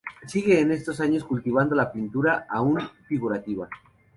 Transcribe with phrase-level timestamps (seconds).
[0.25, 3.69] Sigue en estos años cultivando la pintura, aún figurativa.